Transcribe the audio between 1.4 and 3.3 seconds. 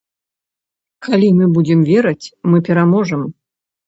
мы будзем верыць, мы пераможам.